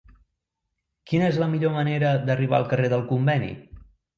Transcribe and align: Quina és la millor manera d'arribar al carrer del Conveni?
Quina 1.11 1.27
és 1.33 1.37
la 1.43 1.49
millor 1.53 1.75
manera 1.77 2.15
d'arribar 2.27 2.61
al 2.61 2.69
carrer 2.73 2.91
del 2.95 3.07
Conveni? 3.13 3.53